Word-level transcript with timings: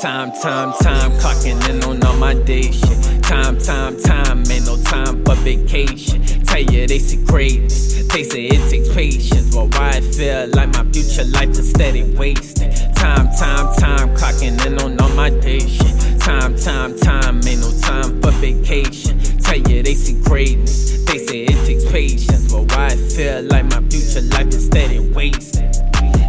Time, 0.00 0.30
time, 0.30 0.72
time, 0.80 1.10
clocking 1.18 1.68
in 1.68 1.82
on 1.82 2.04
all 2.04 2.16
my 2.18 2.34
day 2.34 2.70
shit. 2.70 3.22
Time, 3.24 3.58
time, 3.58 4.00
time, 4.00 4.48
ain't 4.48 4.66
no 4.66 4.80
time 4.84 5.24
for 5.24 5.34
vacation. 5.42 6.22
Tell 6.44 6.60
you 6.60 6.86
they 6.86 7.00
see 7.00 7.24
greatness, 7.24 8.06
they 8.06 8.22
say 8.22 8.44
it 8.44 8.70
takes 8.70 8.94
patience. 8.94 9.52
But 9.56 9.74
why 9.74 9.88
I 9.94 10.00
feel 10.02 10.46
like 10.54 10.68
my 10.68 10.84
future 10.92 11.24
life 11.24 11.50
is 11.50 11.70
steady 11.70 12.04
wasting. 12.16 12.70
Time, 12.94 13.28
time, 13.36 13.74
time, 13.74 14.14
clocking 14.16 14.64
in 14.66 14.80
on 14.80 15.00
all 15.00 15.08
my 15.16 15.30
day 15.30 15.58
patience. 21.92 22.50
But 22.50 22.74
why 22.74 22.86
I 22.86 22.96
feel 22.96 23.42
like 23.42 23.66
my 23.66 23.80
future 23.88 24.22
life 24.32 24.48
is 24.48 24.66
steady 24.66 24.98
wasting. 24.98 25.70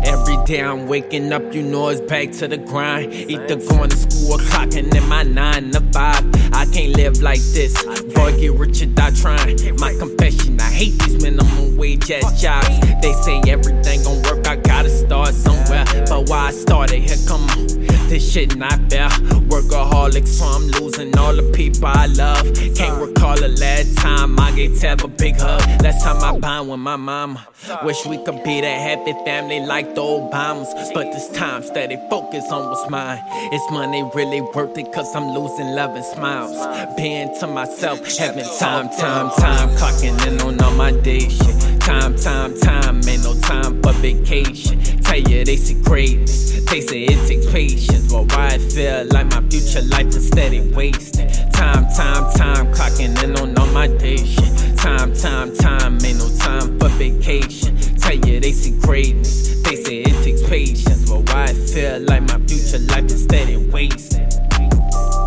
Every 0.06 0.38
day 0.46 0.62
I'm 0.62 0.88
waking 0.88 1.32
up, 1.32 1.54
you 1.54 1.64
know 1.64 1.88
it's 1.88 2.02
back 2.02 2.32
to 2.40 2.48
the 2.48 2.58
grind. 2.58 3.14
Either 3.14 3.56
going 3.56 3.90
to 3.90 3.96
school 3.96 4.34
or 4.34 4.38
clocking 4.40 4.94
in 4.94 5.08
my 5.08 5.24
nine 5.24 5.72
to 5.72 5.80
five. 5.94 6.24
I 6.54 6.66
can't 6.66 6.96
live 6.98 7.22
like 7.22 7.40
this. 7.40 7.82
Boy, 8.14 8.38
get 8.38 8.54
rich 8.54 8.82
or 8.82 8.88
die 8.88 9.12
trying. 9.12 9.58
My 9.78 9.94
confession, 9.98 10.60
I 10.60 10.70
hate 10.70 11.00
these 11.00 11.24
minimum 11.24 11.73
wage 11.84 12.12
ass 12.12 12.42
jobs. 12.42 12.80
They 13.02 13.14
say 13.26 13.42
everything 13.48 14.04
gon' 14.04 14.22
work, 14.24 14.48
I 14.48 14.56
gotta 14.56 14.90
start 14.90 15.34
somewhere. 15.34 15.84
But 16.08 16.30
why 16.30 16.48
I 16.48 16.52
started, 16.52 17.00
here 17.00 17.18
come 17.28 17.44
on, 17.50 17.68
this 18.08 18.24
shit 18.32 18.56
not 18.56 18.80
fair. 18.90 19.10
Workaholic, 19.52 20.26
so 20.26 20.46
I'm 20.46 20.68
losing 20.78 21.16
all 21.18 21.36
the 21.36 21.48
people 21.52 21.88
I 21.88 22.06
love. 22.06 22.46
Can't 22.80 22.98
recall 23.06 23.36
the 23.36 23.50
last 23.50 23.98
time 23.98 24.40
I 24.40 24.52
gave 24.56 24.80
Tab 24.80 25.04
a 25.04 25.10
big 25.10 25.36
hug. 25.36 25.62
Last 25.84 26.04
time 26.06 26.24
I 26.24 26.40
bond 26.40 26.70
with 26.70 26.80
my 26.80 26.96
mama. 26.96 27.46
Wish 27.84 28.06
we 28.06 28.18
could 28.24 28.42
be 28.44 28.62
that 28.62 28.80
happy 28.88 29.14
family 29.26 29.60
like 29.60 29.94
the 29.94 30.02
Obamas. 30.02 30.72
But 30.94 31.12
this 31.12 31.28
time, 31.30 31.64
steady 31.64 31.98
focus 32.10 32.46
on 32.50 32.70
what's 32.70 32.90
mine. 32.90 33.22
Is 33.54 33.62
money 33.72 34.10
really 34.16 34.42
worth 34.42 34.78
it? 34.78 34.92
Cause 34.94 35.14
I'm 35.16 35.28
losing 35.38 35.68
love 35.76 35.96
and 35.96 36.06
smiles. 36.06 36.56
Being 36.96 37.38
to 37.40 37.48
myself, 37.48 38.00
having 38.18 38.46
time, 38.58 38.88
time, 38.90 39.30
time. 39.38 39.70
Clocking 39.80 40.18
in 40.28 40.42
on 40.42 40.62
all 40.62 40.72
my 40.72 40.92
day 40.92 41.28
shit. 41.28 41.43
Time, 41.84 42.16
time, 42.16 42.58
time, 42.62 43.02
ain't 43.10 43.24
no 43.24 43.38
time 43.42 43.82
for 43.82 43.92
vacation. 43.94 44.80
Tell 45.04 45.18
you 45.18 45.44
they 45.44 45.58
see 45.58 45.74
greatness, 45.84 46.64
they 46.72 46.80
say 46.80 47.04
it 47.04 47.28
takes 47.28 47.52
patience. 47.52 48.10
But 48.12 48.32
why 48.32 48.52
I 48.54 48.58
feel 48.58 49.06
like 49.12 49.28
my 49.28 49.42
future 49.50 49.82
life 49.90 50.08
is 50.08 50.28
steady 50.28 50.62
wasting. 50.74 51.30
Time, 51.52 51.86
time, 51.94 52.32
time, 52.36 52.74
clocking 52.74 53.22
in 53.22 53.36
on 53.38 53.58
all 53.58 53.68
my 53.68 53.88
day 53.88 54.16
shit. 54.16 54.78
Time, 54.78 55.14
time, 55.14 55.54
time, 55.58 55.98
ain't 56.06 56.20
no 56.20 56.30
time 56.38 56.80
for 56.80 56.88
vacation. 56.90 57.76
Tell 57.98 58.16
you 58.16 58.40
they 58.40 58.54
see 58.54 58.80
greatness, 58.80 59.62
they 59.64 59.76
say 59.76 60.04
it 60.04 60.24
takes 60.24 60.42
patience. 60.48 61.10
But 61.10 61.30
why 61.34 61.44
I 61.44 61.54
feel 61.54 62.00
like 62.00 62.22
my 62.24 62.38
future 62.48 62.80
life 62.80 63.06
is 63.06 63.24
steady 63.24 63.58
wasting. 63.58 63.63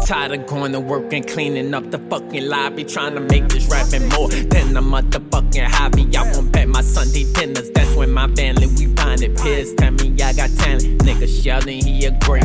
Tired 0.07 0.39
of 0.39 0.47
going 0.47 0.71
to 0.71 0.79
work 0.79 1.13
and 1.13 1.27
cleaning 1.27 1.75
up 1.75 1.91
the 1.91 1.99
fucking 1.99 2.47
lobby. 2.47 2.85
Trying 2.85 3.15
to 3.15 3.21
make 3.21 3.49
this 3.49 3.69
rapping 3.69 4.09
more 4.11 4.29
than 4.29 4.77
a 4.77 4.81
motherfucking 4.81 5.65
hobby. 5.67 6.07
I 6.17 6.31
won't 6.31 6.53
bet 6.53 6.69
my 6.69 6.81
Sunday 6.81 7.25
dinners. 7.33 7.71
That's 7.71 7.93
when 7.97 8.13
my 8.13 8.29
family 8.35 8.69
we 8.69 8.87
find 8.95 9.21
it. 9.21 9.37
Peers 9.37 9.75
tell 9.75 9.91
me 9.91 10.15
I 10.23 10.33
got 10.33 10.51
talent. 10.59 11.03
Nigga 11.03 11.27
shouting 11.43 11.85
he 11.85 12.05
a 12.05 12.13
great. 12.21 12.45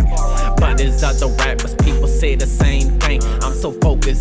But 0.57 0.79
there's 0.79 1.03
other 1.03 1.27
rappers, 1.27 1.75
people 1.75 2.07
say 2.07 2.33
the 2.33 2.47
same 2.47 2.99
thing. 2.99 3.21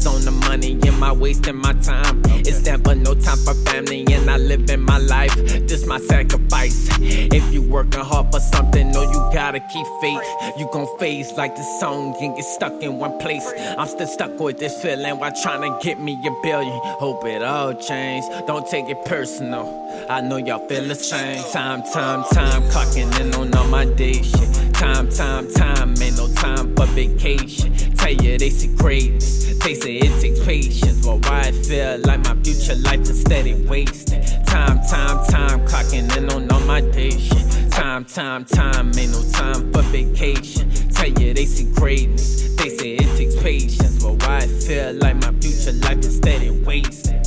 I'm 0.00 0.04
so 0.04 0.12
focused 0.12 0.28
on 0.28 0.34
the 0.34 0.46
money, 0.48 0.78
am 0.88 1.02
I 1.02 1.12
wasting 1.12 1.56
my 1.56 1.74
time? 1.74 2.22
It's 2.26 2.64
never 2.64 2.94
no 2.94 3.14
time 3.14 3.36
for 3.38 3.54
family, 3.70 4.06
and 4.10 4.30
I 4.30 4.38
live 4.38 4.70
in 4.70 4.80
my 4.80 4.96
life. 4.98 5.34
This 5.36 5.86
my 5.86 5.98
sacrifice. 5.98 6.88
If 7.00 7.52
you 7.52 7.60
working 7.60 8.00
hard 8.00 8.32
for 8.32 8.40
something, 8.40 8.92
no, 8.92 9.02
you 9.02 9.30
gotta 9.32 9.60
keep 9.60 9.86
faith. 10.00 10.22
You 10.58 10.68
gon' 10.72 10.86
phase 10.98 11.32
like 11.32 11.54
the 11.54 11.62
song 11.80 12.16
and 12.20 12.34
get 12.34 12.44
stuck 12.44 12.82
in 12.82 12.98
one 12.98 13.18
place. 13.18 13.46
I'm 13.76 13.86
still 13.88 14.06
stuck 14.06 14.38
with 14.40 14.58
this 14.58 14.80
feeling 14.80 15.18
while 15.18 15.32
trying 15.42 15.62
to 15.62 15.78
get 15.84 16.00
me 16.00 16.14
a 16.26 16.30
billion. 16.42 16.80
Hope 16.98 17.24
it 17.26 17.42
all 17.42 17.74
change. 17.74 18.24
Don't 18.46 18.66
take 18.66 18.88
it 18.88 19.04
personal. 19.04 19.66
I 20.08 20.22
know 20.22 20.36
y'all 20.36 20.66
feel 20.66 20.84
the 20.84 20.94
same. 20.94 21.42
Time, 21.52 21.82
time, 21.82 22.24
time, 22.32 22.62
clocking 22.70 23.20
in 23.20 23.34
on 23.34 23.54
all 23.54 23.68
my 23.68 23.84
day 23.84 24.22
shit. 24.22 24.49
Time, 24.80 25.10
time, 25.10 25.46
time, 25.52 25.94
ain't 26.00 26.16
no 26.16 26.26
time 26.32 26.74
for 26.74 26.86
vacation. 26.86 27.74
Tell 27.96 28.12
you 28.12 28.38
they 28.38 28.48
see 28.48 28.74
greatness, 28.76 29.58
they 29.58 29.74
say 29.74 29.96
it 29.96 30.22
takes 30.22 30.42
patience. 30.42 31.04
But 31.04 31.22
why 31.26 31.40
I 31.40 31.52
feel 31.52 31.98
like 32.06 32.24
my 32.24 32.34
future 32.42 32.76
life 32.76 33.00
is 33.00 33.20
steady 33.20 33.52
wasting. 33.66 34.24
Time, 34.46 34.80
time, 34.88 35.22
time, 35.26 35.66
clocking 35.66 36.16
in 36.16 36.30
on 36.30 36.50
all 36.50 36.60
my 36.60 36.80
day 36.80 37.10
shit. 37.10 37.70
Time, 37.70 38.06
time, 38.06 38.46
time, 38.46 38.90
ain't 38.98 39.12
no 39.12 39.22
time 39.32 39.70
for 39.70 39.82
vacation. 39.82 40.70
Tell 40.88 41.08
you 41.08 41.34
they 41.34 41.44
see 41.44 41.70
greatness, 41.74 42.56
they 42.56 42.70
say 42.70 42.94
it 42.94 43.18
takes 43.18 43.36
patience. 43.42 44.02
But 44.02 44.22
why 44.22 44.38
I 44.38 44.46
feel 44.46 44.94
like 44.94 45.16
my 45.16 45.32
future 45.40 45.72
life 45.72 45.98
is 45.98 46.16
steady 46.16 46.48
wasting. 46.48 47.19